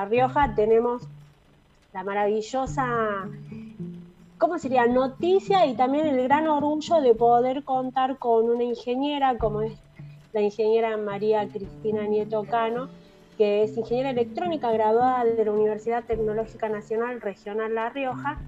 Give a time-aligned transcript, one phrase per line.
[0.00, 1.02] La Rioja tenemos
[1.92, 3.28] la maravillosa,
[4.38, 4.86] ¿cómo sería?
[4.86, 9.74] Noticia y también el gran orgullo de poder contar con una ingeniera como es
[10.32, 12.88] la ingeniera María Cristina Nieto Cano,
[13.36, 18.38] que es ingeniera electrónica graduada de la Universidad Tecnológica Nacional Regional La Rioja,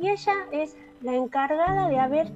[0.00, 2.32] y ella es la encargada de haber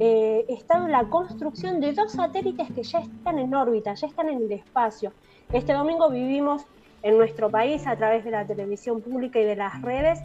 [0.00, 4.30] eh, estado en la construcción de dos satélites que ya están en órbita, ya están
[4.30, 5.12] en el espacio.
[5.52, 6.64] Este domingo vivimos
[7.06, 10.18] en nuestro país a través de la televisión pública y de las redes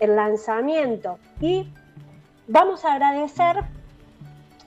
[0.00, 1.66] el lanzamiento y
[2.46, 3.64] vamos a agradecer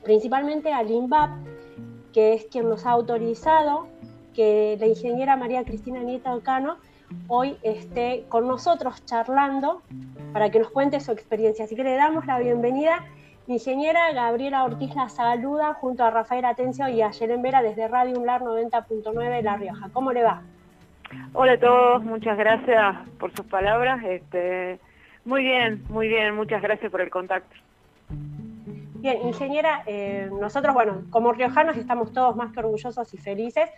[0.04, 1.30] principalmente al INVAP,
[2.12, 3.86] que es quien nos ha autorizado
[4.34, 6.78] que la ingeniera María Cristina Nieto Cano
[7.28, 9.84] hoy esté con nosotros charlando
[10.34, 11.66] para que nos cuente su experiencia.
[11.66, 13.06] Así que le damos la bienvenida.
[13.46, 18.18] ingeniera Gabriela Ortiz la saluda junto a Rafael Atencio y a Yeren Vera desde Radio
[18.18, 19.90] UNLAR 90.9 de La Rioja.
[19.94, 20.42] ¿Cómo le va?
[21.34, 24.04] Hola a todos, muchas gracias por sus palabras.
[24.04, 24.80] Este,
[25.26, 27.56] muy bien, muy bien, muchas gracias por el contacto.
[28.10, 33.70] Bien, ingeniera, eh, nosotros, bueno, como riojanos estamos todos más que orgullosos y felices,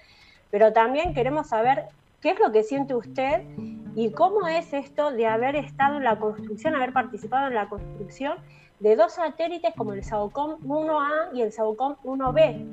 [0.52, 1.86] pero también queremos saber
[2.22, 3.44] qué es lo que siente usted
[3.96, 8.38] y cómo es esto de haber estado en la construcción, haber participado en la construcción
[8.80, 12.66] de dos satélites como el SAOCOM 1A y el SAOCOM 1B.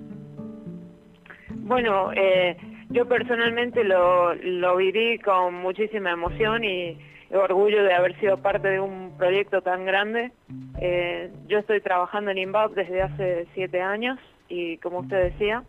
[1.64, 2.56] Bueno, eh,
[2.92, 6.98] yo personalmente lo, viví con muchísima emoción y
[7.32, 10.32] orgullo de haber sido parte de un proyecto tan grande.
[10.78, 15.64] Eh, yo estoy trabajando en INVAP desde hace siete años y como usted decía,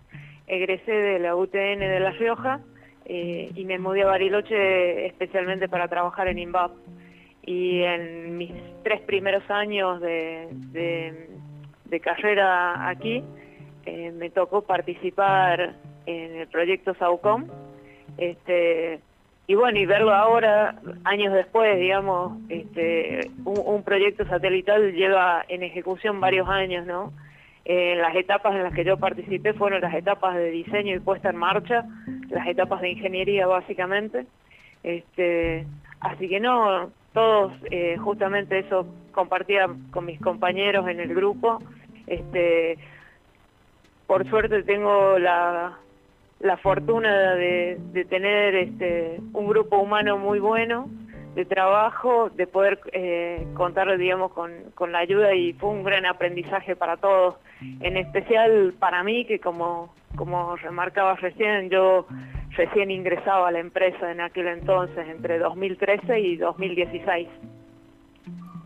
[0.48, 2.60] egresé de la UTN de La Rioja
[3.06, 6.72] eh, y me mudé a Bariloche especialmente para trabajar en INVAP.
[7.46, 8.52] Y en mis
[8.84, 10.48] tres primeros años de,
[12.02, 13.24] carrera aquí,
[13.86, 15.76] eh, me tocó participar
[16.06, 17.48] en el proyecto SAUCOM.
[18.18, 19.00] Este,
[19.46, 26.22] y bueno, y verlo ahora, años después, digamos, este, un, proyecto satelital lleva en ejecución
[26.22, 27.12] varios años, ¿no?
[27.66, 31.30] Eh, las etapas en las que yo participé fueron las etapas de diseño y puesta
[31.30, 31.86] en marcha,
[32.30, 34.26] las etapas de ingeniería básicamente.
[34.84, 35.66] Este,
[36.00, 41.60] así que no, todos eh, justamente eso compartía con mis compañeros en el grupo.
[42.08, 42.78] Este,
[44.08, 45.78] por suerte tengo la,
[46.44, 50.90] la fortuna de, tener este, un grupo humano muy bueno
[51.36, 56.06] de trabajo, de poder eh, contar, digamos, con, con, la ayuda y fue un gran
[56.06, 57.36] aprendizaje para todos,
[57.80, 62.06] en especial para mí, que como, como remarcabas recién, yo
[62.52, 67.30] recién ingresaba a la empresa en aquel entonces, entre 2013 y 2016.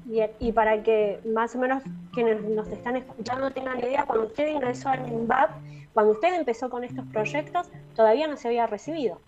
[0.05, 1.83] Bien, y para que más o menos
[2.13, 5.51] quienes nos están escuchando tengan idea, cuando usted ingresó al INVAP,
[5.93, 9.19] cuando usted empezó con estos proyectos, todavía no se había recibido.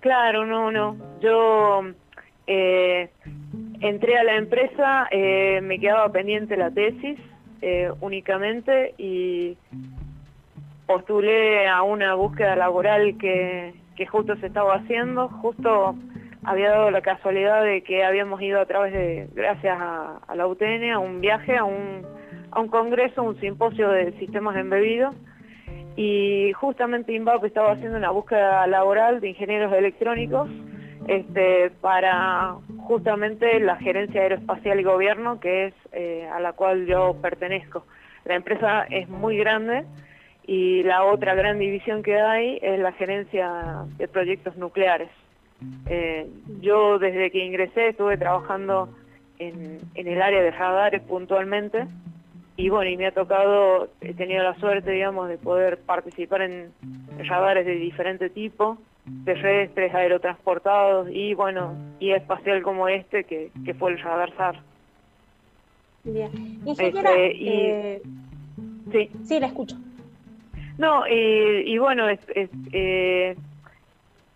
[0.00, 0.96] Claro, no, no.
[1.20, 1.82] Yo
[2.46, 3.10] eh,
[3.80, 7.18] entré a la empresa, eh, me quedaba pendiente la tesis
[7.62, 9.56] eh, únicamente y
[10.86, 15.96] postulé a una búsqueda laboral que, que justo se estaba haciendo, justo
[16.44, 20.92] había dado la casualidad de que habíamos ido a través de, gracias a, la UTN,
[20.92, 22.02] a un viaje, a un,
[22.54, 25.14] a un congreso, un simposio de sistemas embebidos,
[25.96, 30.50] y justamente INVAP estaba haciendo una búsqueda laboral de ingenieros electrónicos
[31.06, 37.16] este, para justamente la gerencia aeroespacial y gobierno, que es eh, a la cual yo
[37.20, 37.84] pertenezco.
[38.24, 39.84] La empresa es muy grande
[40.46, 45.10] y la otra gran división que hay es la gerencia de proyectos nucleares.
[45.86, 46.26] Eh,
[46.60, 48.88] yo desde que ingresé estuve trabajando
[49.38, 51.86] en, el área de radares puntualmente
[52.56, 56.72] y bueno, y me ha tocado, he tenido la suerte, digamos, de poder participar en
[57.26, 58.78] radares de diferente tipo,
[59.24, 64.60] terrestres, aerotransportados y bueno, y espacial como este que, fue el radar SAR.
[66.04, 66.30] Bien.
[66.66, 68.02] Este, eh,
[68.92, 69.10] sí.
[69.24, 69.76] sí, la escucho.
[70.78, 72.20] No, y, bueno, es,
[72.72, 73.36] eh,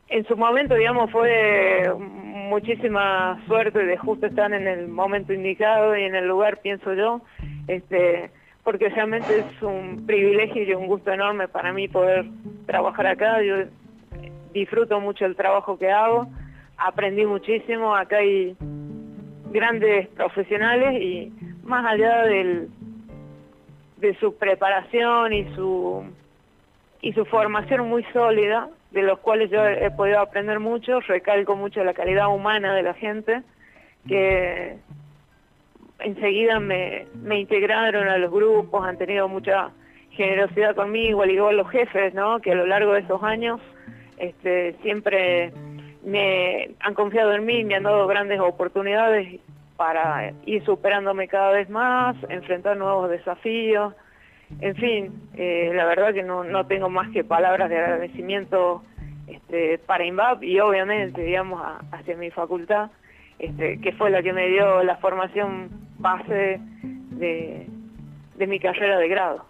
[0.09, 6.05] en su momento, digamos, fue muchísima suerte de justo estar en el momento indicado y
[6.05, 7.21] en el lugar, pienso yo,
[7.69, 8.31] este,
[8.65, 12.27] porque realmente es un privilegio y un gusto enorme para mí poder
[12.67, 13.43] trabajar acá.
[13.43, 13.57] Yo
[14.53, 16.29] disfruto mucho el trabajo que hago,
[16.77, 18.57] aprendí muchísimo, acá hay
[19.53, 21.33] grandes profesionales y
[21.63, 22.69] más allá del,
[23.99, 26.05] de su preparación y su
[27.01, 31.85] y su formación muy sólida, de los cuales yo he podido aprender mucho, recalco mucho
[31.85, 33.43] la calidad humana de la gente,
[34.07, 34.79] que
[36.01, 39.71] enseguida me, integraron a los grupos, han tenido mucha
[40.11, 42.41] generosidad conmigo, al igual los jefes, ¿no?
[42.41, 43.61] que a lo largo de esos años
[44.17, 45.53] este, siempre
[46.05, 49.41] me han confiado en mí, me han dado grandes oportunidades
[49.77, 53.95] para ir superándome cada vez más, enfrentar nuevos desafíos.
[54.61, 58.83] En fin, eh, la verdad que no, no, tengo más que palabras de agradecimiento
[59.29, 61.63] este, para INVAP y obviamente, digamos,
[61.93, 62.91] hacia mi facultad,
[63.39, 66.61] este, que fue la que me dio la formación base
[67.11, 67.67] de,
[68.37, 69.45] de mi carrera de grado.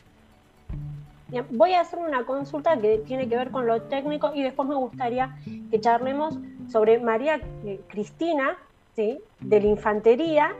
[1.50, 4.75] voy a hacer una consulta que tiene que ver con lo técnico y después me
[4.75, 5.37] gustaría
[5.71, 8.56] que charlemos sobre María eh, Cristina,
[8.97, 9.19] ¿sí?
[9.41, 10.53] de la infantería,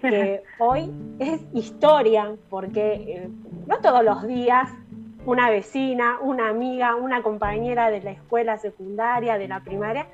[0.00, 3.28] que hoy es historia, porque eh,
[3.66, 4.70] no todos los días
[5.26, 10.06] una vecina, una amiga, una compañera de la escuela secundaria, de la primaria,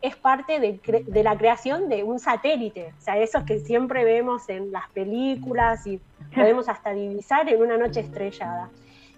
[0.00, 4.70] es parte de, la creación de un satélite, o sea, esos que siempre vemos en
[4.70, 6.00] las películas y
[6.34, 8.70] podemos hasta divisar en una noche estrellada.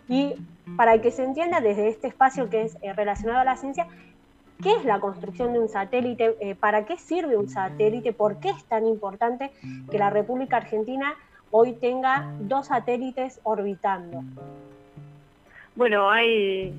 [0.08, 0.34] Y
[0.76, 3.86] para que se entienda desde este espacio que es eh, relacionado a la ciencia,
[4.62, 6.36] ¿qué es la construcción de un satélite?
[6.40, 8.12] Eh, ¿Para qué sirve un satélite?
[8.12, 9.50] ¿Por qué es tan importante
[9.90, 11.14] que la República Argentina
[11.50, 14.22] hoy tenga dos satélites orbitando?
[15.76, 16.74] Bueno, hay,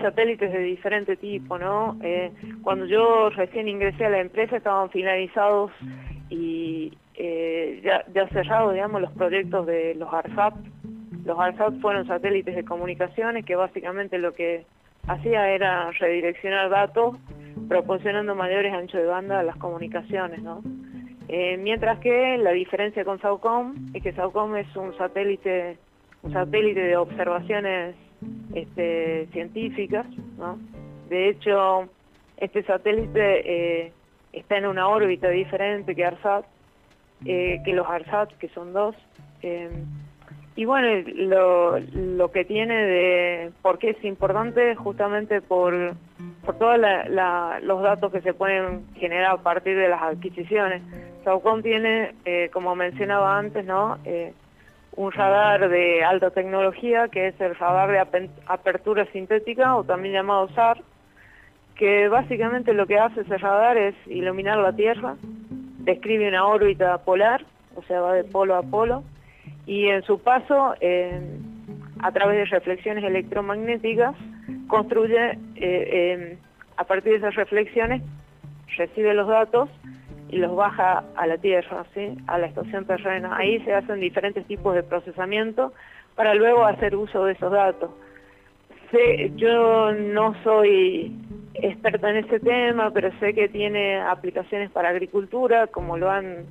[0.00, 1.96] satélites de diferente tipo, ¿no?
[2.02, 5.70] Eh, cuando yo recién ingresé a la empresa estaban finalizados
[6.28, 10.54] y eh, ya, cerrados, digamos, los proyectos de los ARSAT.
[11.24, 14.64] Los ARSAT fueron satélites de comunicaciones que básicamente lo que
[15.06, 17.16] hacía era redireccionar datos
[17.68, 20.62] proporcionando mayores anchos de banda a las comunicaciones, ¿no?
[21.28, 25.78] Eh, mientras que la diferencia con SAUCOM es que SAUCOM es un satélite,
[26.22, 27.94] un satélite de observaciones
[28.54, 30.06] este, científicas.
[31.08, 31.88] De hecho,
[32.38, 33.92] este satélite eh,
[34.32, 36.44] está en una órbita diferente que ARSAT,
[37.24, 38.96] eh, que los ARSAT, que son dos.
[39.42, 39.70] Eh,
[40.54, 45.94] y bueno, lo, lo, que tiene de por qué es importante justamente por,
[46.44, 46.78] por todos
[47.62, 50.82] los datos que se pueden generar a partir de las adquisiciones.
[51.24, 52.14] Saucom tiene,
[52.52, 53.98] como mencionaba antes, ¿no?
[54.94, 60.48] Un radar de alta tecnología que es el radar de apertura sintética o también llamado
[60.50, 60.82] SAR,
[61.76, 65.16] que básicamente lo que hace ese radar es iluminar la Tierra,
[65.78, 67.44] describe una órbita polar,
[67.74, 69.02] o sea, va de polo a polo,
[69.66, 70.74] y en su paso,
[72.00, 74.14] a través de reflexiones electromagnéticas,
[74.68, 76.36] construye, eh,
[76.76, 78.02] a partir de esas reflexiones,
[78.76, 79.68] recibe los datos
[80.32, 82.16] y los baja a la tierra, ¿sí?
[82.26, 83.36] a la estación terrena.
[83.36, 85.74] Ahí se hacen diferentes tipos de procesamiento
[86.16, 87.90] para luego hacer uso de esos datos.
[88.90, 91.14] Sé, yo no soy
[91.54, 96.46] experta en ese tema, pero sé que tiene aplicaciones para agricultura, como lo han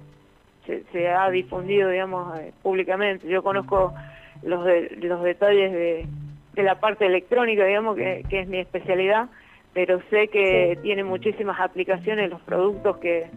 [0.92, 3.28] se, ha difundido, digamos, eh, públicamente.
[3.28, 3.96] Yo conozco
[4.44, 4.64] los,
[5.02, 6.06] los detalles de,
[6.64, 9.28] la parte electrónica, digamos, que, es mi especialidad,
[9.74, 13.28] pero sé que tiene muchísimas aplicaciones los productos que,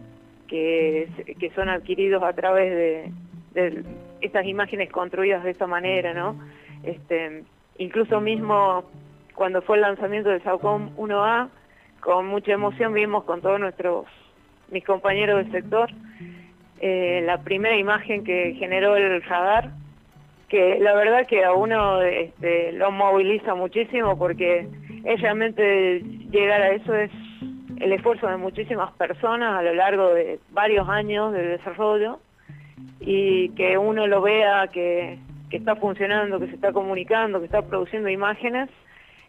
[0.47, 1.07] que,
[1.55, 3.11] son adquiridos a través de,
[3.53, 3.83] de,
[4.21, 6.39] estas imágenes construidas de esta manera, ¿no?
[6.83, 7.43] Este,
[7.77, 8.85] incluso mismo
[9.33, 11.49] cuando fue el lanzamiento del SAUCOM 1A,
[11.99, 14.05] con mucha emoción vimos con todos nuestros,
[14.69, 15.89] mis compañeros del sector,
[16.79, 19.71] eh, la primera imagen que generó el radar,
[20.47, 24.67] que la verdad que a uno este, lo moviliza muchísimo porque
[25.03, 25.99] es realmente
[26.31, 27.11] llegar a eso es
[27.79, 32.19] el esfuerzo de muchísimas personas a lo largo de varios años de desarrollo
[32.99, 35.19] y que uno lo vea que,
[35.51, 38.69] está funcionando, que se está comunicando, que está produciendo imágenes,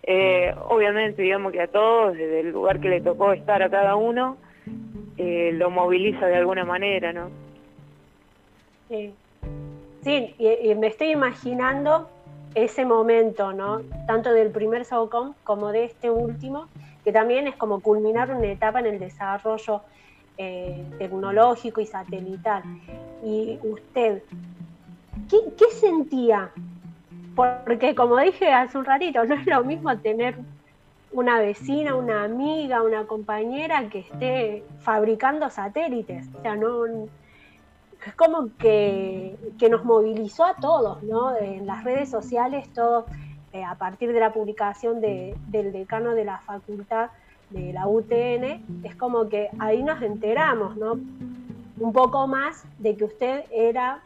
[0.03, 3.95] eh, obviamente digamos que a todos, desde el lugar que le tocó estar a cada
[3.95, 4.37] uno,
[5.19, 7.31] eh, lo moviliza de alguna manera, ¿no?
[8.89, 9.15] Sí,
[10.03, 12.09] sí y, me estoy imaginando
[12.55, 13.83] ese momento, ¿no?
[14.07, 16.69] Tanto del primer SAOCOM como de este último,
[17.07, 19.83] que también es como culminar una etapa en el desarrollo
[20.39, 22.65] eh, tecnológico y satelital.
[23.23, 24.25] Y usted,
[25.31, 26.51] ¿qué, sentía?
[27.37, 30.37] Porque como dije hace un ratito, no es lo mismo tener
[31.13, 36.27] una vecina, una amiga, una compañera que esté fabricando satélites.
[36.37, 41.37] O sea, no, es como que, que, nos movilizó a todos, ¿no?
[41.37, 43.05] En las redes sociales, todos
[43.57, 47.09] eh, a partir de la publicación del decano de la facultad
[47.49, 50.99] de la UTN, es como que ahí nos enteramos, ¿no?
[51.79, 54.01] Un poco más de que usted era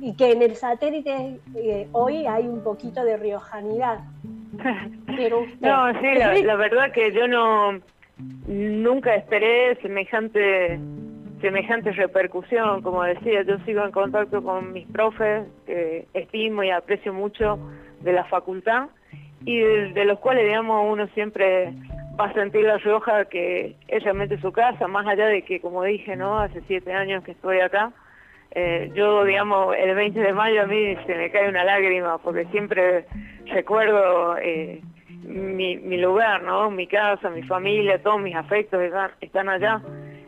[0.00, 4.00] y que en el satélite eh, hoy hay un poquito de riojanidad.
[5.06, 7.78] Pero no, sí, la, la, verdad que yo no
[8.48, 10.80] nunca esperé semejante
[11.40, 17.12] semejante repercusión, como decía, yo sigo en contacto con mis profes, que estimo y aprecio
[17.12, 17.58] mucho
[18.04, 18.88] de la facultad,
[19.44, 21.72] y de, los cuales, digamos, uno siempre
[22.18, 25.82] va a sentir La Rioja que es realmente su casa, más allá de que, como
[25.82, 26.38] dije, ¿no?
[26.38, 27.92] Hace siete años que estoy acá.
[28.52, 32.44] Eh, yo, digamos, el 20 de mayo a mí se me cae una lágrima porque
[32.46, 33.04] siempre
[33.46, 34.80] recuerdo eh,
[35.24, 36.70] mi, mi, lugar, ¿no?
[36.70, 39.82] Mi casa, mi familia, todos mis afectos están, están allá.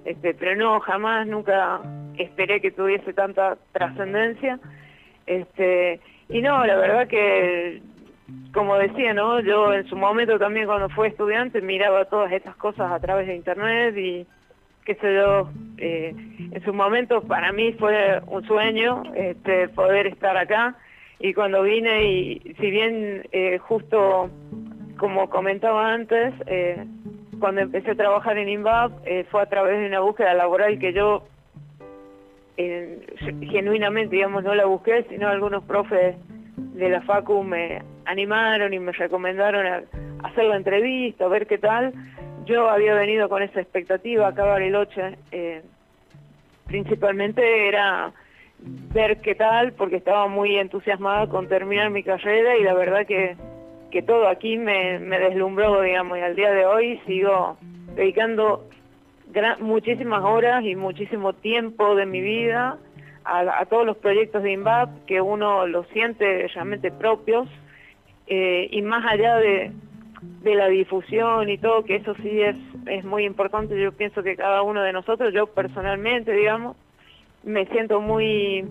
[0.04, 1.80] Este, pero no, jamás, nunca
[2.18, 4.58] esperé que tuviese tanta trascendencia.
[5.26, 7.82] Este, y no, la verdad que
[8.52, 9.40] como decía, ¿no?
[9.40, 13.36] Yo en su momento también cuando fui estudiante miraba todas estas cosas a través de
[13.36, 14.26] internet y
[14.84, 16.14] qué sé yo, eh,
[16.52, 20.76] en su momento para mí fue un sueño este, poder estar acá
[21.18, 24.30] y cuando vine y si bien eh, justo
[24.96, 26.84] como comentaba antes, eh,
[27.38, 28.92] cuando empecé a trabajar en INVAP
[29.30, 31.24] fue a través de una búsqueda laboral que yo
[32.56, 36.16] genuinamente, digamos, no la busqué, sino algunos profes
[36.56, 39.84] de la FACU me animaron y me recomendaron
[40.22, 41.92] hacer la entrevista, ver qué tal.
[42.46, 45.62] Yo había venido con esa expectativa acá a Bariloche, eh,
[46.66, 48.12] principalmente era
[48.58, 53.36] ver qué tal, porque estaba muy entusiasmada con terminar mi carrera y la verdad que,
[53.90, 57.58] que todo aquí me, me deslumbró, digamos, y al día de hoy sigo
[57.94, 58.66] dedicando
[59.60, 62.78] muchísimas horas y muchísimo tiempo de mi vida
[63.24, 67.48] a, todos los proyectos de INVAP que uno los siente realmente propios
[68.28, 69.72] eh, y más allá de,
[70.44, 74.62] la difusión y todo, que eso sí es, es muy importante, yo pienso que cada
[74.62, 76.76] uno de nosotros, yo personalmente, digamos,
[77.42, 78.64] me siento muy,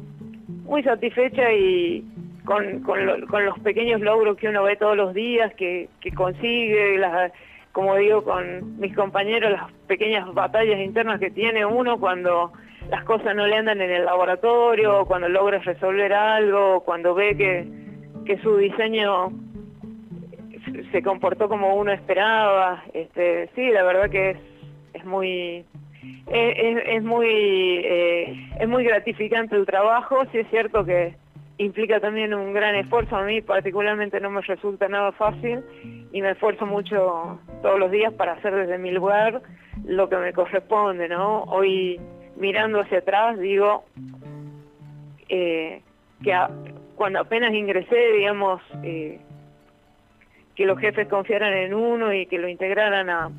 [0.63, 2.05] muy satisfecha y
[2.45, 7.33] con, con, los pequeños logros que uno ve todos los días, que, que consigue, las,
[7.75, 12.53] como digo con mis compañeros, las pequeñas batallas internas que tiene uno cuando
[12.89, 17.67] las cosas no le andan en el laboratorio, cuando logra resolver algo, cuando ve que,
[18.25, 19.27] que su diseño
[20.93, 22.81] se comportó como uno esperaba.
[22.93, 24.37] Este, sí, la verdad que es,
[24.93, 25.65] es muy
[26.27, 31.13] es, muy eh, es muy gratificante el trabajo, sí es cierto que
[31.57, 35.61] implica también un gran esfuerzo, a mí particularmente no me resulta nada fácil
[36.15, 39.41] y me esfuerzo mucho todos los días para hacer desde mi lugar
[39.83, 41.43] lo que me corresponde, ¿no?
[41.43, 41.99] Hoy
[42.37, 43.83] mirando hacia atrás, digo
[45.27, 45.81] eh,
[46.23, 46.33] que
[46.95, 49.19] cuando apenas ingresé, digamos, eh,
[50.55, 53.29] que los jefes confiaran en uno y que lo integraran a,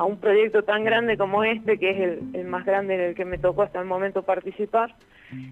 [0.00, 3.26] a un proyecto tan grande como este, que es el, más grande en el que
[3.26, 4.94] me tocó hasta el momento participar,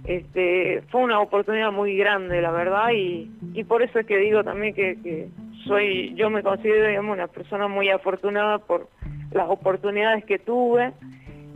[0.04, 4.42] este, fue una oportunidad muy grande, la verdad, y, y por eso es que digo
[4.42, 5.28] también que,
[5.66, 8.88] soy, yo me considero, digamos, una persona muy afortunada por
[9.32, 10.94] las oportunidades que tuve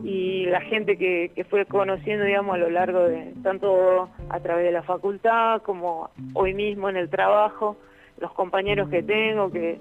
[0.05, 4.67] y la gente que, que, fue conociendo, digamos, a lo largo de, tanto a través
[4.67, 7.79] de la facultad como hoy mismo en el trabajo,
[8.19, 9.79] los compañeros que tengo, que,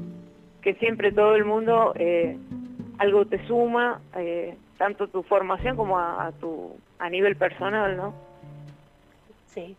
[0.61, 2.37] que siempre todo el mundo eh,
[3.01, 8.13] algo te suma, eh, tanto tu formación como a, tu, a nivel personal, ¿no?
[9.47, 9.75] Sí.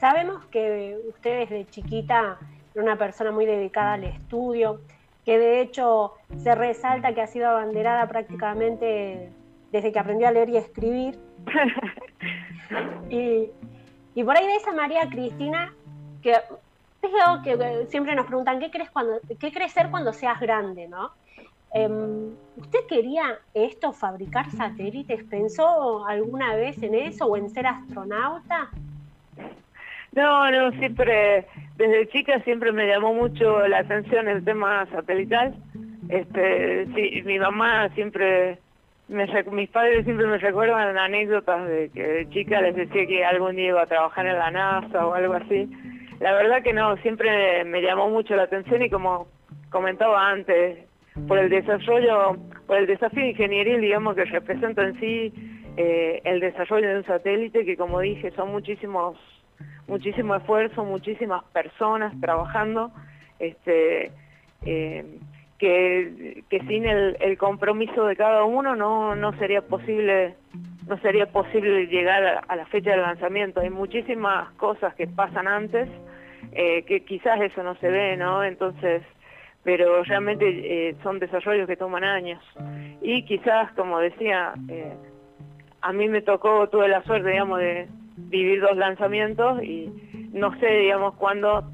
[0.00, 2.38] Sabemos que usted desde chiquita
[2.74, 4.80] era una persona muy dedicada al estudio,
[5.24, 9.30] que de hecho se resalta que ha sido abanderada prácticamente
[9.70, 11.20] desde que aprendió a leer y a escribir.
[13.10, 15.72] y, por ahí de esa María Cristina,
[16.20, 16.32] que
[17.00, 20.88] veo que siempre nos preguntan, ¿qué crees, cuando, qué crees ser cuando seas grande?
[20.88, 21.12] ¿no?
[21.72, 25.24] Em, ¿Usted quería esto, fabricar satélites?
[25.24, 28.68] ¿Pensó alguna vez en eso o en ser astronauta?
[30.12, 31.46] No, no, siempre,
[31.76, 35.54] desde chica siempre me llamó mucho la atención el tema satelital.
[36.08, 38.58] Este, sí, mi mamá siempre
[39.10, 43.68] mis padres siempre me recuerdan anécdotas de que de chica les decía que algún día
[43.68, 45.68] iba a trabajar en la NASA o algo así.
[46.20, 49.26] La verdad que no, siempre me llamó mucho la atención y como
[49.70, 50.78] comentaba antes,
[51.26, 52.36] por el desarrollo,
[52.66, 55.32] por el desafío ingenieril, digamos, que representa en sí
[55.76, 59.16] eh, el desarrollo de un satélite, que como dije, son muchísimos,
[59.86, 62.90] muchísimo esfuerzo, muchísimas personas trabajando,
[63.38, 64.12] este,
[64.64, 65.04] eh,
[65.58, 70.34] que, sin el, el, compromiso de cada uno no, no sería posible
[70.90, 73.60] no sería posible llegar a, la fecha del lanzamiento.
[73.60, 75.88] Hay muchísimas cosas que pasan antes,
[76.52, 78.42] eh, que quizás eso no se ve, ¿no?
[78.42, 79.02] Entonces,
[79.62, 82.42] pero realmente eh, son desarrollos que toman años.
[83.02, 84.94] Y quizás, como decía, eh,
[85.82, 89.92] a mí me tocó, tuve la suerte, digamos, de vivir dos lanzamientos y
[90.32, 91.64] no sé, digamos, cuándo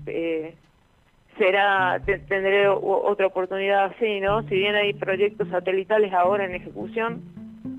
[1.38, 4.42] será tendré otra oportunidad así, ¿no?
[4.44, 7.22] Si bien hay proyectos satelitales ahora en ejecución,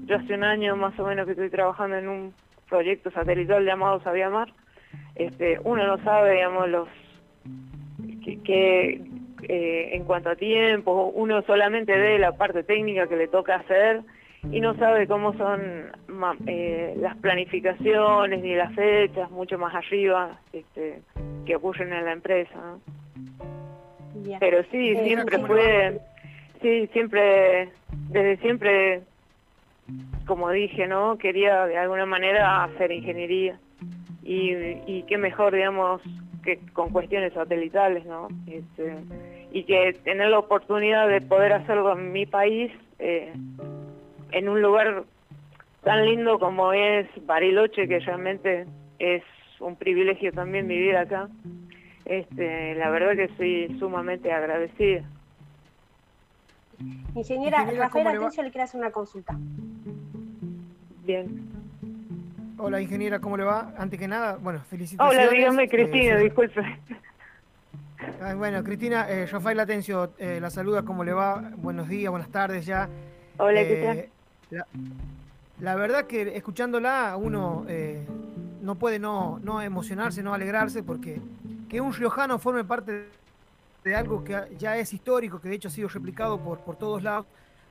[0.05, 2.33] yo hace un año más o menos que estoy trabajando en un
[2.69, 4.49] proyecto satelital llamado Sabiamar,
[5.15, 6.87] este, uno no sabe, digamos, los
[8.43, 9.01] que,
[9.49, 14.01] eh, en cuanto a tiempo, uno solamente ve la parte técnica que le toca hacer
[14.51, 15.91] y no sabe cómo son
[16.47, 21.01] eh, las planificaciones ni las fechas, mucho más arriba este,
[21.45, 22.77] que ocurren en la empresa.
[24.39, 25.99] Pero sí, eh, siempre fue,
[26.61, 27.69] sí, siempre,
[28.09, 29.01] desde siempre,
[30.25, 31.17] como dije, ¿no?
[31.17, 33.57] Quería de alguna manera hacer ingeniería.
[34.23, 34.51] Y,
[34.85, 36.01] y qué mejor, digamos,
[36.47, 38.29] que con cuestiones satelitales, ¿no?
[38.47, 38.95] Este,
[39.51, 43.33] y que tener la oportunidad de poder hacerlo en mi país, eh,
[44.31, 45.03] en un lugar
[45.83, 48.65] tan lindo como es Bariloche, que realmente
[48.97, 49.23] es
[49.59, 51.27] un privilegio también vivir acá,
[52.05, 55.03] este, la verdad que estoy sumamente agradecida.
[57.13, 59.35] Ingeniera, Rafael Atencio le quiere hacer una consulta.
[61.03, 61.56] Bien.
[62.59, 63.73] Hola, ingeniera, ¿cómo le va?
[63.77, 65.27] Antes que nada, bueno, felicitaciones.
[65.27, 66.79] Hola, dígame, Cristina, eh, disculpe.
[68.35, 71.51] bueno, Cristina, eh, Rafael Atencio eh, la saluda, ¿cómo le va?
[71.57, 72.89] Buenos días, buenas tardes ya.
[73.37, 74.09] Hola, ¿qué
[74.49, 74.65] tal?
[75.59, 77.65] La, verdad que escuchándola uno
[78.61, 81.21] no puede no, no emocionarse, no alegrarse, porque
[81.69, 83.05] que un riojano forme parte
[83.83, 87.03] de algo que ya es histórico, que de hecho ha sido replicado por, por todos
[87.03, 87.27] lados,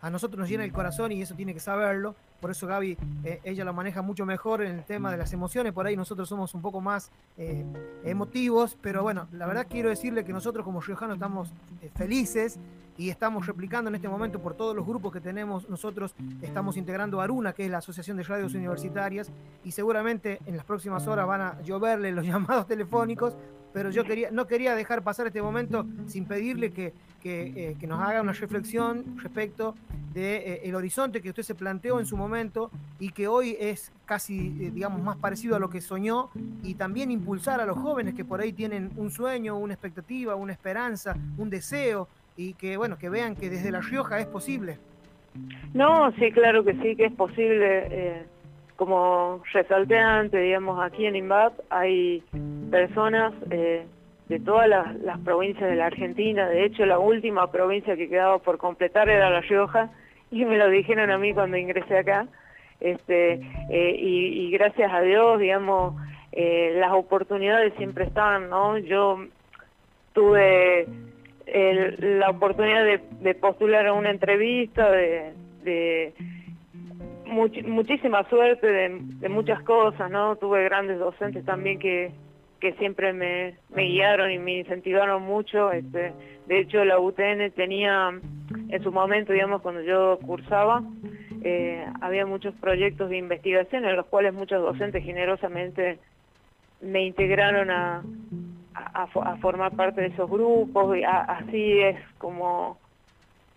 [0.07, 2.15] a nosotros nos llena el corazón y eso tiene que saberlo.
[2.41, 5.73] Por eso Gaby, eh, ella lo maneja mucho mejor en el tema de las emociones,
[5.73, 7.65] por ahí nosotros somos un poco más eh,
[8.05, 12.57] emotivos, pero bueno, la verdad quiero decirle que nosotros como riojanos estamos eh, felices
[12.97, 17.21] y estamos replicando en este momento por todos los grupos que tenemos, nosotros estamos integrando
[17.21, 19.33] Aruna, que es la Asociación de Radios Universitarias,
[19.65, 23.35] y seguramente en las próximas horas van a lloverle los llamados telefónicos
[23.77, 28.01] pero yo quería, no quería dejar pasar este momento sin pedirle que, que, eh, nos
[28.01, 29.75] haga una reflexión respecto
[30.15, 33.93] del de, eh, horizonte que usted se planteó en su momento y que hoy es
[34.07, 36.31] casi, eh, digamos, más parecido a lo que soñó
[36.63, 40.55] y también impulsar a los jóvenes que por ahí tienen un sueño, una expectativa, una
[40.55, 44.79] esperanza, un deseo y que, bueno, que vean que desde La Rioja es posible.
[45.75, 48.25] No, sí, claro que sí, que es posible
[48.77, 52.23] como resalté antes, digamos, aquí en INVAP hay
[52.71, 53.87] personas eh,
[54.29, 58.59] de todas las, provincias de la Argentina, de hecho la última provincia que quedaba por
[58.59, 59.91] completar era La Rioja,
[60.31, 62.27] y me lo dijeron a mí cuando ingresé acá,
[62.81, 65.95] este, eh, y, gracias a Dios, digamos,
[66.33, 68.77] eh, las oportunidades siempre están, ¿no?
[68.79, 69.25] Yo
[70.13, 70.87] tuve
[71.99, 76.13] la oportunidad de, postular a una entrevista, de
[77.27, 80.37] muchísima suerte de, muchas cosas, ¿no?
[80.37, 82.13] Tuve grandes docentes también que,
[82.61, 85.73] que siempre me, me guiaron y me incentivaron mucho.
[85.73, 86.13] Este,
[86.47, 88.11] de hecho, la UTN tenía,
[88.69, 90.83] en su momento, digamos, cuando yo cursaba,
[91.43, 95.99] eh, había muchos proyectos de investigación en los cuales muchos docentes generosamente
[96.81, 98.03] me integraron a,
[98.75, 102.79] a, formar parte de esos grupos y así es como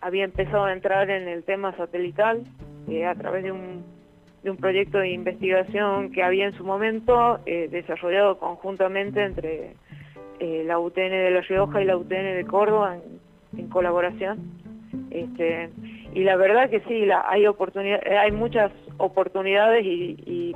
[0.02, 2.44] había empezado a entrar en el tema satelital
[2.90, 3.84] eh, a través de un,
[4.44, 9.76] de un proyecto de investigación que había en su momento eh, desarrollado conjuntamente entre
[10.40, 12.98] eh, la UTN de La Rioja y la UTN de Córdoba
[13.58, 14.40] en, colaboración.
[15.12, 15.70] Este,
[16.14, 20.56] y la verdad que sí, la, hay, oportunidad, hay muchas oportunidades y,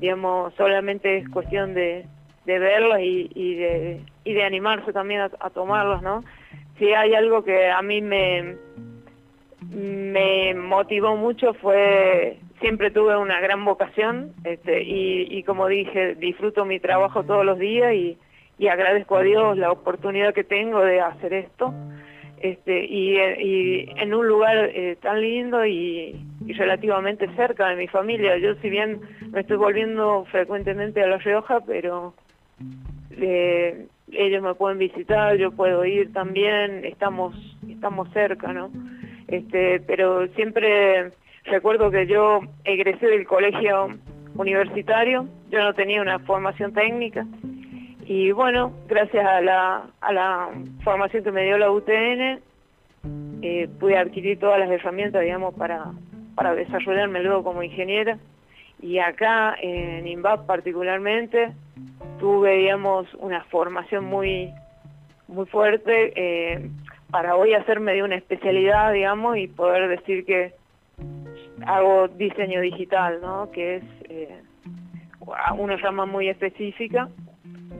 [0.00, 2.04] digamos, solamente es cuestión de,
[2.44, 6.22] de verlas y, y, de, y de animarse también a, a tomarlas, ¿no?
[6.78, 8.56] Si hay algo que a mí me,
[9.70, 16.80] me motivó mucho fue, siempre tuve una gran vocación este, y, como dije, disfruto mi
[16.80, 18.18] trabajo todos los días y,
[18.68, 21.74] agradezco a Dios la oportunidad que tengo de hacer esto.
[22.38, 23.16] Este, y,
[23.96, 28.36] en un lugar eh, tan lindo y, relativamente cerca de mi familia.
[28.38, 29.00] Yo si bien
[29.32, 32.14] me estoy volviendo frecuentemente a La Rioja, pero
[33.10, 37.34] eh, ellos me pueden visitar, yo puedo ir también, estamos,
[37.68, 38.70] estamos cerca, ¿no?
[39.28, 41.12] Este, pero siempre
[41.44, 43.88] recuerdo que yo egresé del colegio
[44.36, 47.26] universitario, yo no tenía una formación técnica
[48.08, 50.50] y bueno, gracias a la, a la
[50.84, 52.40] formación que me dio la UTN,
[53.42, 55.86] eh, pude adquirir todas las herramientas, digamos, para,
[56.36, 58.16] para desarrollarme luego como ingeniera.
[58.80, 61.50] Y acá, en INVAP particularmente,
[62.20, 64.52] tuve, digamos, una formación muy,
[65.26, 66.12] muy fuerte.
[66.14, 66.70] Eh,
[67.16, 70.52] para hoy hacerme de una especialidad, digamos, y poder decir que
[71.64, 73.50] hago diseño digital, ¿no?
[73.52, 74.42] Que es eh,
[75.56, 77.08] una rama muy específica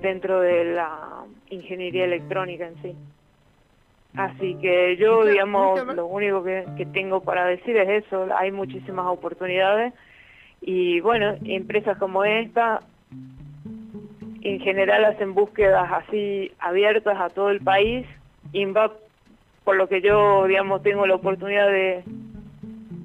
[0.00, 2.96] dentro de la ingeniería electrónica en sí.
[4.16, 9.04] Así que yo, digamos, lo único que, que tengo para decir es eso, hay muchísimas
[9.04, 9.92] oportunidades
[10.62, 12.80] y bueno, empresas como esta
[14.40, 18.06] en general hacen búsquedas así abiertas a todo el país
[18.52, 18.92] INVAP,
[19.66, 22.04] por lo que yo, digamos, tengo la oportunidad de,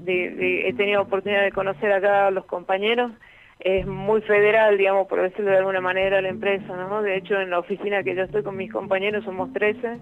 [0.04, 3.12] de, he tenido oportunidad de conocer acá a los compañeros,
[3.60, 7.02] es muy federal, digamos, por decirlo de alguna manera, la empresa, ¿no?
[7.02, 9.98] De hecho, en la oficina que yo estoy con mis compañeros somos 13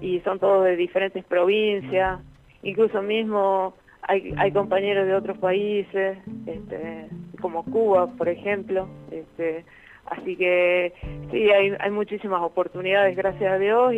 [0.00, 2.20] y son todos de diferentes provincias,
[2.62, 7.06] incluso mismo hay, compañeros de otros países, este,
[7.42, 9.66] como Cuba, por ejemplo, este,
[10.06, 10.94] así que
[11.30, 13.92] sí, hay, muchísimas oportunidades, gracias a Dios,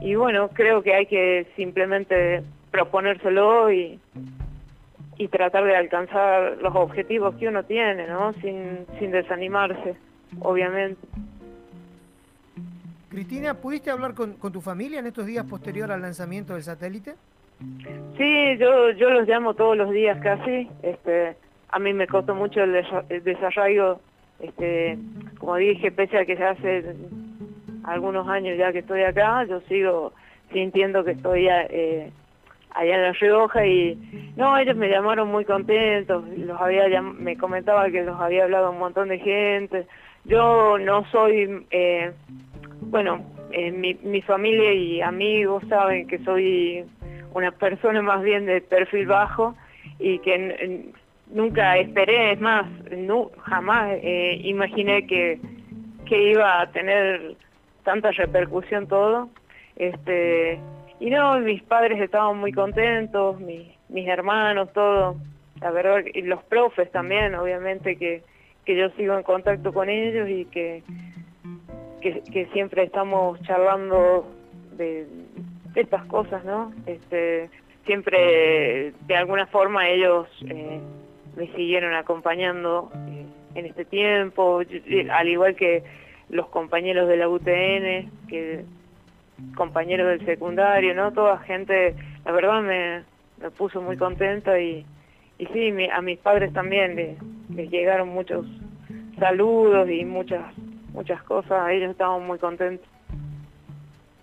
[0.00, 4.00] y bueno, creo que hay que simplemente proponérselo y,
[5.18, 8.32] y tratar de alcanzar los objetivos que uno tiene, ¿no?
[8.34, 9.94] Sin, sin desanimarse,
[10.40, 11.00] obviamente.
[13.10, 17.14] Cristina, ¿pudiste hablar con, con, tu familia en estos días posterior al lanzamiento del satélite?
[18.16, 20.68] Sí, yo, yo los llamo todos los días casi.
[20.82, 21.36] Este,
[21.68, 22.72] a mí me costó mucho el,
[23.22, 24.00] desarrollo,
[24.40, 24.98] este,
[25.38, 26.96] como dije, pese a que ya hace
[27.84, 30.12] algunos años ya que estoy acá, yo sigo
[30.52, 32.10] sintiendo que estoy eh,
[32.74, 37.90] allá en La Rioja y no, ellos me llamaron muy contentos, los había me comentaba
[37.90, 39.86] que los había hablado un montón de gente.
[40.24, 42.12] Yo no soy, eh,
[42.80, 46.84] bueno, eh, mi, mi familia y amigos saben que soy
[47.34, 49.54] una persona más bien de perfil bajo
[49.98, 50.92] y que
[51.32, 55.40] nunca esperé, es más, no, jamás eh, imaginé que,
[56.06, 57.36] que iba a tener
[57.84, 59.28] tanta repercusión todo.
[59.76, 60.60] Este,
[61.00, 65.16] y no, mis padres estaban muy contentos, mis hermanos, todo.
[65.60, 68.22] La verdad, y los profes también, obviamente, que,
[68.64, 70.82] que yo sigo en contacto con ellos y que,
[72.00, 74.26] que, siempre estamos charlando
[74.76, 75.06] de,
[75.74, 76.72] estas cosas, ¿no?
[76.86, 77.48] Este,
[77.86, 80.80] siempre, de alguna forma, ellos eh,
[81.36, 84.62] me siguieron acompañando eh, en este tiempo,
[85.10, 85.82] al igual que
[86.32, 88.64] los compañeros de la UTN, que
[89.54, 91.12] compañeros del secundario, ¿no?
[91.12, 93.04] Toda gente, la verdad me,
[93.40, 94.84] me puso muy contenta y,
[95.38, 98.46] y sí, a mis padres también les, llegaron muchos
[99.18, 100.42] saludos y muchas
[100.94, 102.86] muchas cosas, ellos estaban muy contentos.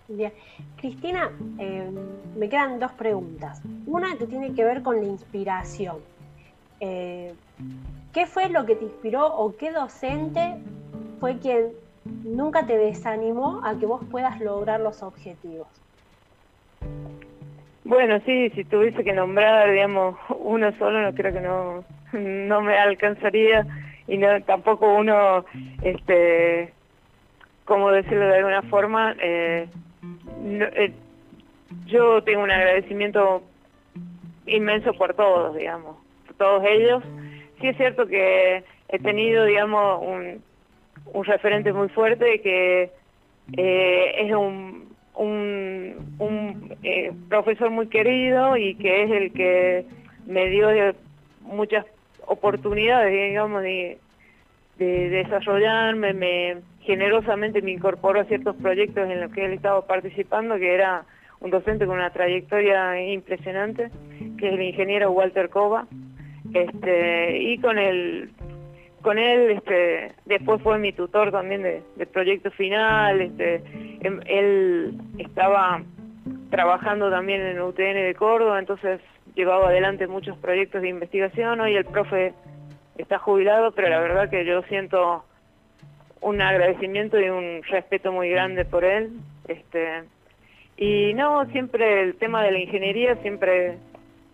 [0.08, 0.32] Bien.
[0.76, 1.90] Cristina, eh,
[2.36, 3.62] me quedan dos preguntas.
[3.86, 5.98] Una que tiene que ver con la inspiración.
[6.80, 7.34] Eh,
[8.12, 10.56] ¿Qué fue lo que te inspiró o qué docente
[11.20, 11.72] fue quien
[12.04, 15.68] nunca te desanimó a que vos puedas lograr los objetivos?
[17.84, 22.78] Bueno, sí, si tuviese que nombrar, digamos, uno solo, no creo que no, no me
[22.78, 23.66] alcanzaría
[24.06, 25.44] y no tampoco uno,
[25.82, 26.72] este,
[27.64, 29.68] como decirlo de alguna forma, eh,
[30.44, 30.92] eh,
[31.86, 33.42] yo tengo un agradecimiento
[34.46, 37.02] inmenso por todos, digamos, por todos ellos.
[37.60, 40.42] Sí es cierto que he tenido, digamos, un,
[41.06, 42.90] un referente muy fuerte que
[43.56, 49.84] eh, es un, un, eh, profesor muy querido y que es el que
[50.26, 50.68] me dio
[51.42, 51.84] muchas
[52.26, 53.98] oportunidades, digamos, de,
[54.78, 60.56] de desarrollarme, me generosamente me incorporó a ciertos proyectos en los que él estaba participando,
[60.56, 61.04] que era
[61.40, 63.90] un docente con una trayectoria impresionante,
[64.38, 65.86] que es el ingeniero Walter Cova,
[66.52, 68.30] este, y con el
[69.02, 73.62] con él, este, después fue mi tutor también de, proyecto final, este,
[74.00, 75.82] em, él estaba
[76.50, 79.00] trabajando también en UTN de Córdoba, entonces
[79.34, 82.34] llevaba adelante muchos proyectos de investigación, hoy el profe
[82.98, 85.24] está jubilado, pero la verdad que yo siento
[86.20, 89.12] un agradecimiento y un respeto muy grande por él,
[89.48, 90.02] este,
[90.76, 93.78] y no, siempre el tema de la ingeniería siempre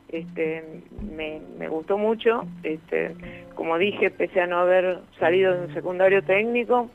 [0.09, 3.15] este, me, gustó mucho, este,
[3.55, 6.91] como dije, pese a no haber salido de un secundario técnico,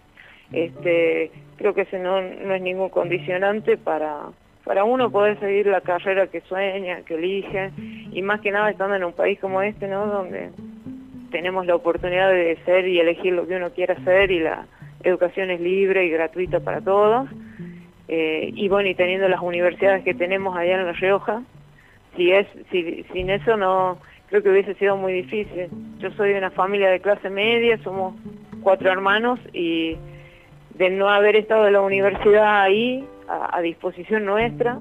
[0.52, 4.30] este, creo que ese no, no es ningún condicionante para,
[4.63, 7.71] para uno poder seguir la carrera que sueña, que elige,
[8.12, 10.06] y más que nada estando en un país como este, ¿no?
[10.06, 10.50] Donde
[11.32, 14.67] tenemos la oportunidad de ser y elegir lo que uno quiera hacer y la
[15.04, 17.30] educación es libre y gratuita para todos.
[18.08, 21.41] Eh, y bueno, y teniendo las universidades que tenemos allá en La Rioja,
[22.15, 23.97] si es, si, sin eso no,
[24.28, 25.67] creo que hubiese sido muy difícil.
[26.00, 28.15] Yo soy de una familia de clase media, somos
[28.63, 29.97] cuatro hermanos y
[30.76, 34.80] de no haber estado en la universidad ahí, a, disposición nuestra,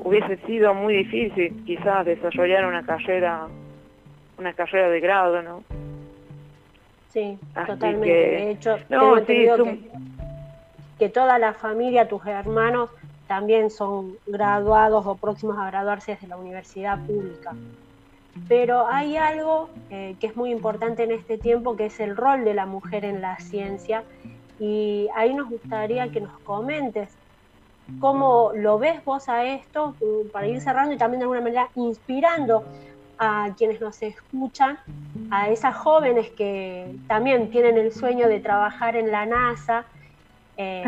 [0.00, 3.46] hubiese sido muy difícil quizás desarrollar una carrera,
[4.38, 5.64] una carrera de grado, ¿no?
[7.08, 8.08] Sí, totalmente.
[8.08, 9.78] de hecho, no, que,
[10.98, 12.90] que toda la familia, tus hermanos,
[13.28, 17.54] también son graduados o próximos a graduarse desde la universidad pública.
[18.48, 22.44] Pero hay algo eh, que es muy importante en este tiempo, que es el rol
[22.44, 24.02] de la mujer en la ciencia,
[24.58, 27.16] y ahí nos gustaría que nos comentes
[28.00, 29.96] ¿Cómo lo ves vos a esto?
[30.30, 32.64] Para ir cerrando y también de alguna manera inspirando
[33.18, 34.78] a quienes nos escuchan,
[35.30, 39.86] a esas jóvenes que también tienen el sueño de trabajar en la NASA,
[40.58, 40.82] eh,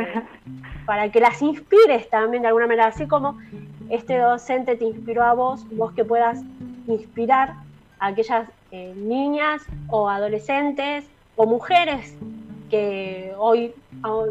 [0.85, 3.39] para que las inspires también de alguna manera, así como
[3.89, 6.43] este docente te inspiró a vos, vos que puedas
[6.89, 7.55] inspirar
[8.01, 11.05] a aquellas eh, niñas o adolescentes
[11.37, 12.17] o mujeres
[12.69, 13.73] que hoy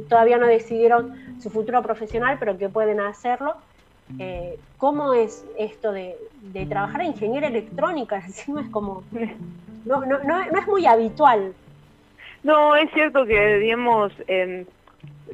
[0.08, 3.56] todavía no decidieron su futuro profesional, pero que pueden hacerlo.
[4.18, 6.16] Eh, ¿Cómo es esto de,
[6.68, 8.18] trabajar en ingeniería electrónica?
[8.26, 9.04] Encima es como,
[9.86, 11.54] no, no, no, es muy habitual.
[12.44, 14.14] No, es cierto que, digamos,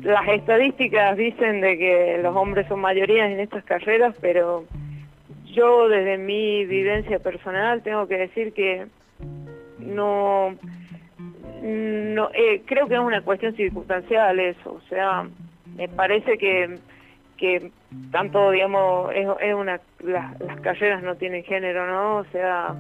[0.02, 4.66] las estadísticas dicen de que los hombres son mayoría en estas carreras, pero
[5.46, 8.88] yo desde mi vivencia personal tengo que decir que
[9.80, 10.56] no,
[11.62, 15.28] no eh, creo que es una cuestión circunstancial eso, o sea,
[15.76, 16.78] me parece que,
[17.38, 17.72] que
[18.12, 22.18] tanto, digamos, es, una, las carreras no tienen género, ¿no?
[22.18, 22.76] O sea,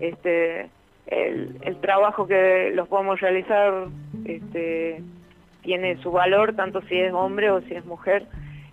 [0.00, 0.68] este,
[1.06, 3.86] el, el trabajo que los podemos realizar,
[4.24, 5.00] este,
[5.66, 8.24] tiene su valor, tanto si es hombre o si es mujer,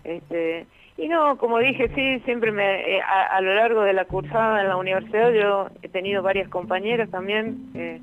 [0.04, 4.60] este, y no, como dije, sí, siempre me, eh, a, lo largo de la cursada
[4.60, 7.70] en la universidad yo he tenido varias compañeras también.
[7.74, 8.00] Eh,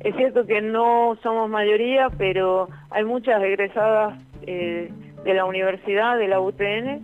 [0.00, 4.90] es cierto que no somos mayoría, pero hay muchas egresadas eh,
[5.24, 7.00] de la universidad, de la UTN,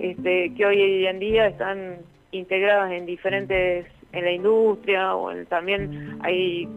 [0.00, 1.96] este, que hoy en día están
[2.30, 6.68] integradas en diferentes, en la industria, o también hay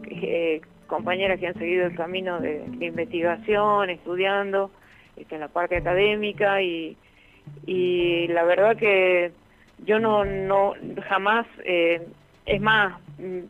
[0.86, 4.70] compañeras que han seguido el camino de, investigación, estudiando
[5.16, 6.96] este, en la parte académica y
[8.28, 9.32] la verdad que
[9.84, 10.74] yo no, no
[11.08, 12.06] jamás, eh,
[12.46, 13.40] es más, mm,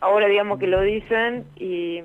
[0.00, 2.02] ahora digamos que lo dicen y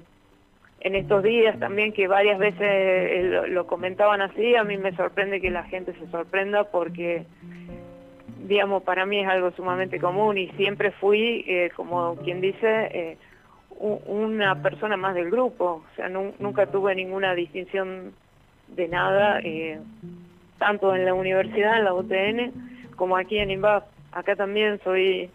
[0.81, 5.41] en estos días también que varias veces eh, lo, comentaban así, a mí me sorprende
[5.41, 7.25] que la gente se sorprenda porque,
[8.47, 13.17] digamos, para mí es algo sumamente común y siempre fui, eh, como quien dice,
[13.81, 18.13] una persona más del grupo, o sea, nunca tuve ninguna distinción
[18.67, 19.41] de nada
[20.59, 23.83] tanto en la universidad, en la UTN, como aquí en INVAP.
[24.11, 25.31] Acá también soy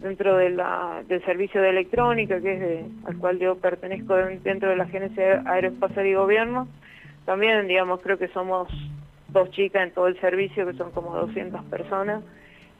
[0.00, 4.76] dentro de la, del servicio de electrónica, que es al cual yo pertenezco dentro de
[4.76, 6.68] la Agencia Aeroespacial y Gobierno.
[7.24, 8.68] También, digamos, creo que somos
[9.28, 12.22] dos chicas en todo el servicio, que son como 200 personas,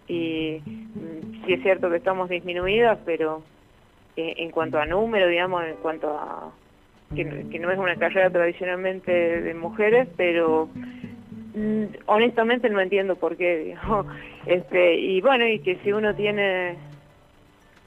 [0.09, 3.43] y mm, sí es cierto que estamos disminuidas, pero
[4.17, 6.53] eh, en cuanto a número, digamos, en cuanto a...
[7.15, 10.69] Que, que no es una carrera tradicionalmente de mujeres, pero
[11.55, 13.77] Mm, honestamente no entiendo por qué,
[14.47, 16.77] Este, y bueno, y que si uno tiene,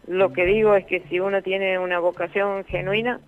[0.07, 3.19] lo que digo es que si uno tiene una vocación genuina,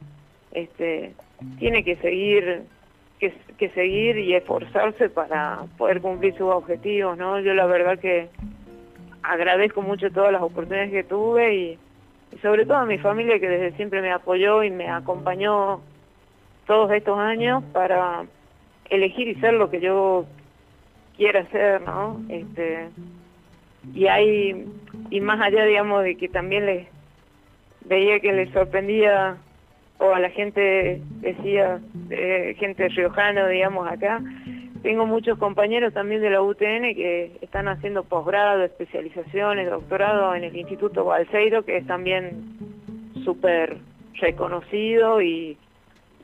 [0.52, 1.14] este,
[1.58, 2.64] tiene que seguir,
[3.20, 7.40] que, que seguir y esforzarse para poder cumplir sus objetivos, ¿no?
[7.40, 8.28] Yo la verdad que
[9.24, 11.80] agradezco mucho todas las oportunidades que tuve y,
[12.32, 15.82] y sobre todo a mi familia que desde siempre me apoyó y me acompañó
[16.68, 18.26] todos estos años para
[18.90, 20.26] elegir y ser lo que yo
[21.18, 22.22] quiera ser, ¿no?
[22.30, 22.90] Este,
[23.94, 24.66] y hay,
[25.10, 26.88] y más allá, digamos, de que también les
[27.86, 29.38] veía que les sorprendía,
[29.98, 31.80] o a la gente decía,
[32.58, 34.22] gente riojana, digamos, acá,
[34.86, 40.56] tengo muchos compañeros también de la UTN que están haciendo posgrado, especializaciones, doctorado en el
[40.56, 42.44] Instituto Balseiro, que es también
[43.24, 43.80] súper
[44.14, 45.58] reconocido y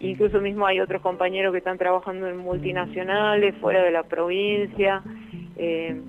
[0.04, 5.04] Incluso mismo hay otros compañeros que están trabajando en multinacionales, fuera de la provincia.
[5.58, 6.02] Eh,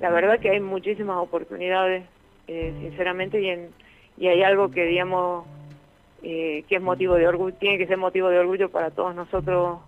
[0.00, 2.04] la verdad que hay muchísimas oportunidades,
[2.48, 5.46] eh, sinceramente, y, hay algo que, digamos,
[6.24, 9.78] eh, que es motivo de orgullo, tiene que ser motivo de orgullo para todos nosotros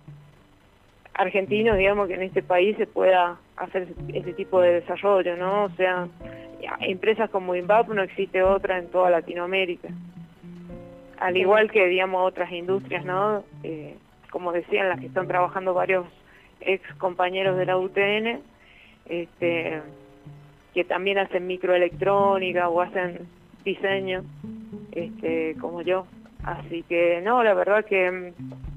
[1.13, 5.65] argentinos, digamos, que en este país se pueda hacer ese tipo de desarrollo, ¿no?
[5.65, 6.07] O sea,
[6.79, 9.89] empresas como INVAP no existe otra en toda Latinoamérica
[11.21, 13.43] al igual que, digamos, otras industrias, ¿no?
[13.63, 13.95] Eh,
[14.31, 16.07] como decían, las que están trabajando varios
[16.59, 18.41] ex compañeros de la UTN,
[19.05, 19.81] este,
[20.73, 23.27] que también hacen microelectrónica o hacen
[23.63, 24.23] diseño,
[24.93, 26.07] este, como yo.
[26.43, 28.70] Así que, no, la verdad que mm,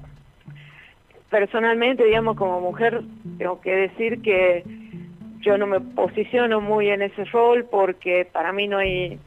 [1.35, 3.01] personalmente, digamos, como mujer,
[3.37, 4.63] tengo que decir que
[5.41, 9.19] yo no me posiciono muy en ese rol porque para mí no hay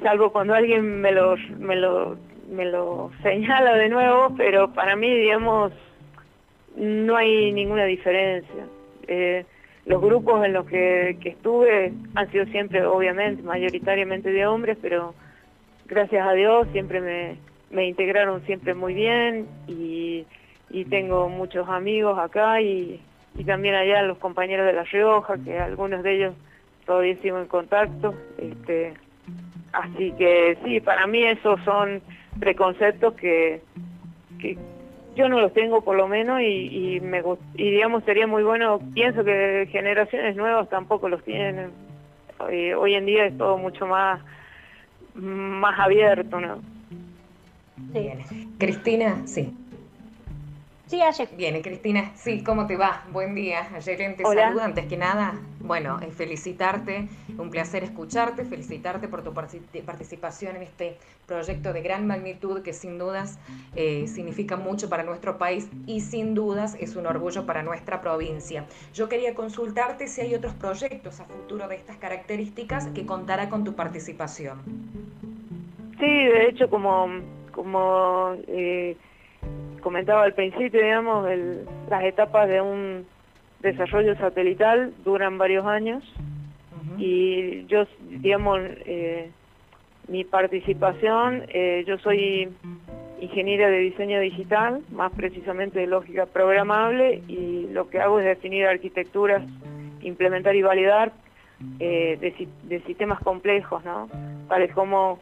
[0.00, 2.16] salvo cuando alguien me lo, me lo,
[2.48, 5.72] me lo señala de nuevo, pero para mí, digamos,
[6.76, 8.66] no hay ninguna diferencia.
[9.08, 9.44] Eh,
[9.86, 15.16] los grupos en los que, estuve han sido siempre, obviamente, mayoritariamente de hombres, pero
[15.86, 17.38] gracias a Dios siempre me,
[17.72, 20.24] me integraron siempre muy bien y,
[20.70, 23.00] y tengo muchos amigos acá y,
[23.36, 26.34] y también allá los compañeros de La Rioja, que algunos de ellos
[26.84, 28.14] todavía sigo en contacto.
[28.38, 28.94] Este,
[29.72, 32.02] así que sí, para mí esos son
[32.40, 33.62] preconceptos que,
[34.40, 34.58] que
[35.16, 37.22] yo no los tengo por lo menos y, me
[37.54, 41.70] y digamos sería muy bueno, pienso que generaciones nuevas tampoco los tienen.
[42.38, 44.20] Hoy, hoy en día es todo mucho más,
[45.14, 46.60] más abierto, ¿no?
[48.58, 49.52] Cristina, sí.
[50.88, 51.28] Sí, ayer.
[51.36, 53.04] Bien, Cristina, sí, ¿cómo te va?
[53.12, 53.68] Buen día.
[53.74, 54.62] Ayer te saludo.
[54.62, 60.96] Antes que nada, bueno, eh, felicitarte, un placer escucharte, felicitarte por tu participación en este
[61.26, 63.38] proyecto de gran magnitud que sin dudas
[63.76, 68.64] eh, significa mucho para nuestro país y sin dudas es un orgullo para nuestra provincia.
[68.94, 73.62] Yo quería consultarte si hay otros proyectos a futuro de estas características que contará con
[73.62, 74.62] tu participación.
[76.00, 77.08] Sí, de hecho, como,
[77.52, 78.96] como eh,
[79.80, 81.28] comentaba al principio, digamos,
[81.88, 83.06] las etapas de un
[83.60, 86.04] desarrollo satelital duran varios años
[86.96, 89.30] y yo, digamos, eh,
[90.08, 92.48] mi participación, eh, yo soy
[93.20, 98.66] ingeniera de diseño digital, más precisamente de lógica programable y lo que hago es definir
[98.66, 99.42] arquitecturas,
[100.02, 101.12] implementar y validar
[101.80, 104.08] eh, de, de, sistemas complejos, ¿no?
[104.48, 105.18] tales como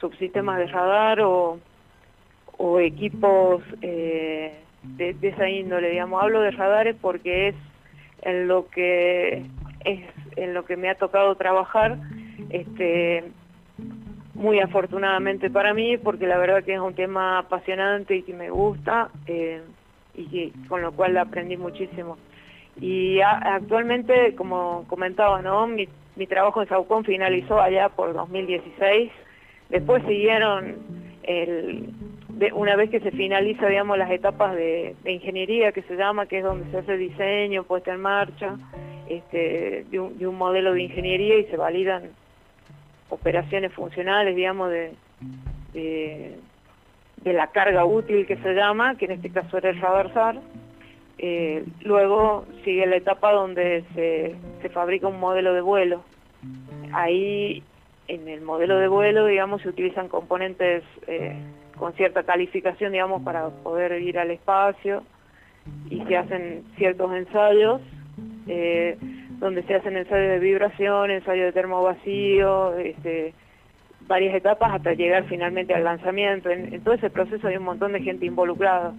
[0.00, 1.58] subsistemas de radar o
[2.58, 7.54] o equipos eh, de, esa índole, digamos, hablo de radares porque es
[8.22, 9.44] en lo que
[9.84, 10.00] es
[10.36, 11.98] en lo que me ha tocado trabajar,
[12.50, 13.24] este,
[14.34, 18.50] muy afortunadamente para mí, porque la verdad que es un tema apasionante y que me
[18.50, 19.62] gusta, eh,
[20.14, 22.16] y con lo cual aprendí muchísimo.
[22.80, 25.66] Y actualmente, como comentaba, ¿no?
[25.68, 29.12] Mi, mi trabajo en Saucón finalizó allá por 2016,
[29.68, 30.76] después siguieron
[31.22, 31.90] el,
[32.54, 36.44] una vez que se finaliza, digamos, las etapas de, ingeniería, que se llama, que es
[36.44, 38.56] donde se hace diseño, puesta en marcha,
[39.08, 42.10] este, de, un, modelo de ingeniería y se validan
[43.08, 46.38] operaciones funcionales, digamos, de,
[47.24, 50.36] la carga útil que se llama, que en este caso era el radar
[51.16, 56.02] eh, luego sigue la etapa donde se, se fabrica un modelo de vuelo.
[56.92, 57.62] Ahí,
[58.08, 60.82] en el modelo de vuelo, digamos, se utilizan componentes...
[61.06, 61.36] Eh,
[61.76, 65.02] con cierta calificación, digamos, para poder ir al espacio
[65.90, 67.80] y se hacen ciertos ensayos,
[68.46, 68.96] eh,
[69.38, 73.34] donde se hacen ensayos de vibración, ensayos de termovacío, este,
[74.06, 76.50] varias etapas hasta llegar finalmente al lanzamiento.
[76.50, 78.94] En, todo ese proceso hay un montón de gente involucrada.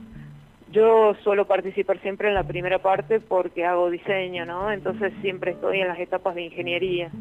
[0.72, 4.72] Yo suelo participar siempre en la primera parte porque hago diseño, ¿no?
[4.72, 7.12] Entonces siempre estoy en las etapas de ingeniería.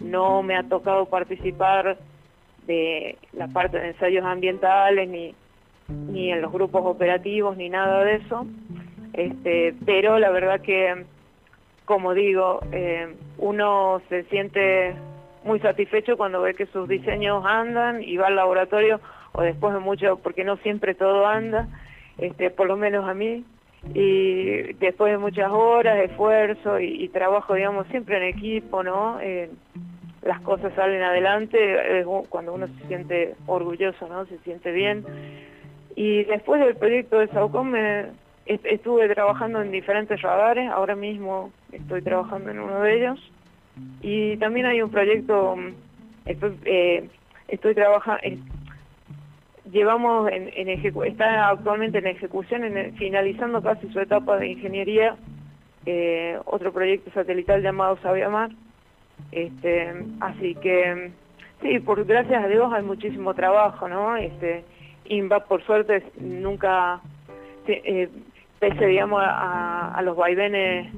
[0.00, 1.98] No me ha tocado participar
[2.66, 5.34] de la parte de ensayos ambientales, ni,
[5.88, 8.46] ni en los grupos operativos, ni nada de eso.
[9.12, 11.04] Este, pero la verdad que,
[11.84, 14.94] como digo, eh, uno se siente
[15.44, 19.00] muy satisfecho cuando ve que sus diseños andan y va al laboratorio,
[19.32, 21.68] o después de mucho, porque no siempre todo anda,
[22.18, 23.44] este, por lo menos a mí,
[23.94, 29.20] y después de muchas horas, esfuerzo y, trabajo, digamos, siempre en equipo, ¿no?
[29.20, 29.50] Eh,
[30.26, 34.26] las cosas salen adelante, cuando uno se siente orgulloso, ¿no?
[34.26, 35.04] Se siente bien.
[35.94, 38.06] Y después del proyecto de Saucom me,
[38.46, 43.32] estuve trabajando en diferentes radares, ahora mismo estoy trabajando en uno de ellos.
[44.02, 45.56] Y también hay un proyecto,
[46.24, 47.08] estoy, eh,
[47.48, 48.20] estoy trabajando,
[49.70, 52.62] llevamos en, está actualmente en ejecución,
[52.96, 55.16] finalizando casi su etapa de ingeniería,
[55.84, 58.50] eh, otro proyecto satelital llamado Sabiamar,
[59.32, 61.10] este, así que
[61.62, 64.16] sí, por gracias a Dios hay muchísimo trabajo, ¿no?
[64.16, 64.64] Este,
[65.06, 67.00] INVA por suerte nunca,
[67.66, 68.08] eh,
[68.58, 70.92] pese a, los vaivenes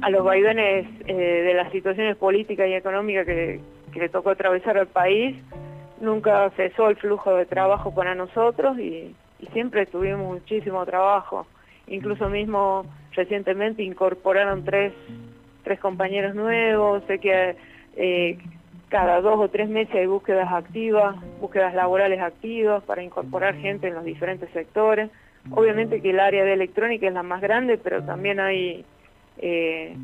[0.00, 3.60] a los vaivenes eh, de las situaciones políticas y económicas que,
[3.94, 5.36] le tocó atravesar al país,
[6.00, 9.14] nunca cesó el flujo de trabajo para nosotros y
[9.52, 11.46] siempre tuvimos muchísimo trabajo.
[11.86, 14.94] Incluso mismo recientemente incorporaron tres
[15.62, 17.56] tres compañeros nuevos, sé que
[17.96, 18.38] eh,
[18.88, 23.94] cada dos o tres meses hay búsquedas activas, búsquedas laborales activas para incorporar gente en
[23.94, 25.10] los diferentes sectores.
[25.50, 28.84] Obviamente que el área de electrónica es la más grande, pero también hay
[29.38, 29.96] eh,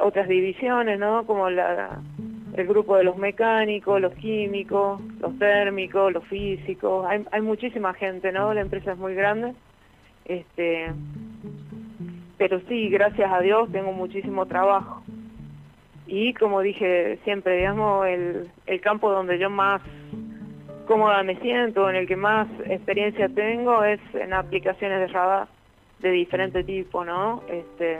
[0.00, 1.26] otras divisiones, ¿no?
[1.26, 7.06] Como el grupo de los mecánicos, los químicos, los térmicos, los físicos.
[7.06, 8.54] Hay, hay muchísima gente, ¿no?
[8.54, 9.52] La empresa es muy grande.
[10.24, 10.92] Este,
[12.38, 15.02] pero sí, gracias a Dios tengo muchísimo trabajo.
[16.06, 19.82] Y como dije siempre, digamos, el, el campo donde yo más
[20.88, 25.48] cómoda me siento, en el que más experiencia tengo, es en aplicaciones de radar.
[26.00, 27.42] de diferente tipo, ¿no?
[27.48, 27.98] Este,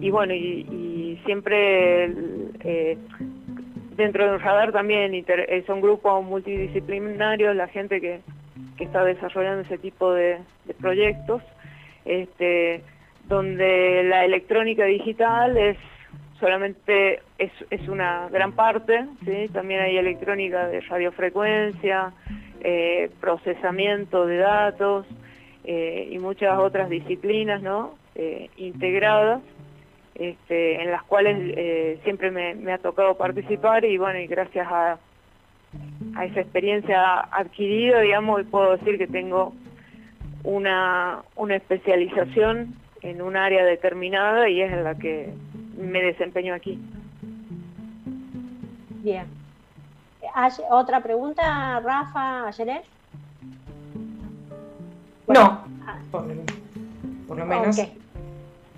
[0.00, 2.12] y bueno, y, siempre
[2.60, 2.98] eh,
[3.96, 8.20] dentro de un radar también eh, son grupos multidisciplinarios, la gente que,
[8.76, 10.38] que está desarrollando ese tipo de,
[10.80, 11.42] proyectos,
[12.04, 12.82] este,
[13.30, 15.78] donde la electrónica digital es
[16.40, 19.06] solamente es, una gran parte,
[19.52, 22.12] también hay electrónica de radiofrecuencia,
[22.60, 25.06] eh, procesamiento de datos
[25.64, 27.94] eh, y muchas otras disciplinas ¿no?
[28.56, 29.40] integradas
[30.16, 34.98] este, en las cuales eh, siempre me, ha tocado participar y bueno, y gracias a,
[36.16, 39.54] a esa experiencia adquirida, digamos, puedo decir que tengo
[40.42, 45.32] una, una especialización en un área determinada y es en la que
[45.76, 46.78] me desempeño aquí.
[49.02, 49.26] Bien.
[50.70, 52.82] ¿Otra pregunta, Rafa, ayer?
[55.26, 55.98] no, ah.
[56.10, 57.80] por, lo menos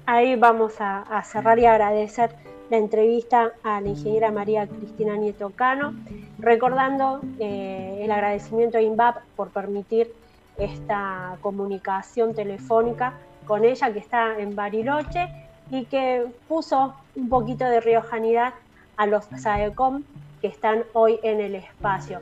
[0.06, 2.30] ahí vamos a, cerrar y agradecer
[2.70, 5.94] la entrevista a la ingeniera María Cristina Nieto Cano,
[6.38, 10.12] recordando eh, el agradecimiento a INVAP por permitir
[10.58, 13.14] esta comunicación telefónica
[13.47, 15.28] con ella que está en Bariloche
[15.70, 18.55] y que puso un poquito de riojanidad
[18.97, 20.03] a los SAECOM
[20.40, 22.20] que están hoy en el espacio.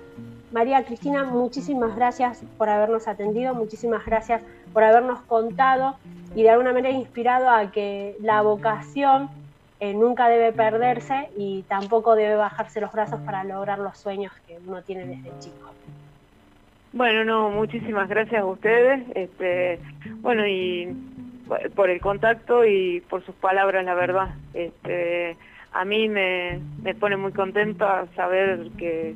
[0.52, 4.42] María Cristina, muchísimas gracias por habernos atendido, muchísimas gracias
[4.72, 5.96] por habernos contado
[6.34, 9.30] y de alguna manera inspirado a que la vocación
[9.78, 14.58] eh, nunca debe perderse y tampoco debe bajarse los brazos para lograr los sueños que
[14.66, 15.70] uno tiene desde chico.
[16.92, 19.78] Bueno, no, muchísimas gracias a ustedes, este,
[20.20, 20.94] bueno, y
[21.74, 24.34] por el contacto y por sus palabras, la verdad.
[24.54, 25.36] Este,
[25.72, 29.14] a mí me, me pone muy contenta saber que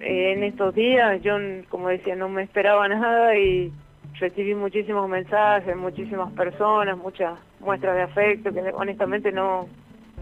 [0.00, 1.36] en estos días yo,
[1.68, 3.72] como decía, no me esperaba nada y
[4.18, 9.66] recibí muchísimos mensajes, muchísimas personas, muchas muestras de afecto que honestamente no,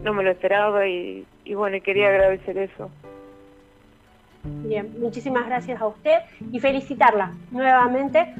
[0.02, 2.90] no me lo esperaba y, y bueno, quería agradecer eso.
[4.42, 6.20] Bien, muchísimas gracias a usted
[6.50, 8.34] y felicitarla nuevamente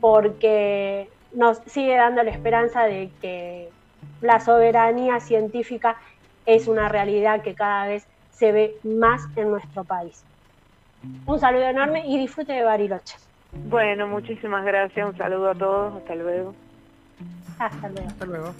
[0.00, 3.68] porque nos sigue dando la esperanza de que
[4.20, 5.96] la soberanía científica
[6.46, 10.24] es una realidad que cada vez se ve más en nuestro país.
[11.26, 13.16] Un saludo enorme y disfrute de Bariloche.
[13.68, 16.54] Bueno, muchísimas gracias, un saludo a todos, hasta luego.
[17.58, 18.08] Hasta luego.
[18.08, 18.54] Hasta luego.